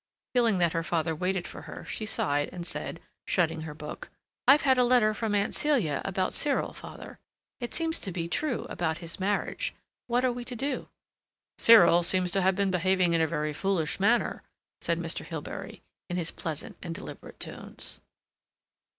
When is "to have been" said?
12.31-12.71